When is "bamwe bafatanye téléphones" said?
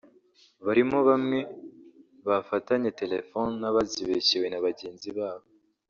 1.09-3.57